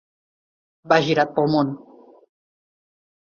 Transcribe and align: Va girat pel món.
Va 0.93 0.97
girat 1.09 1.35
pel 1.35 1.51
món. 1.57 1.73